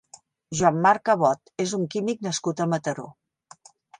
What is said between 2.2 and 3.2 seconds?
nascut a Mataró.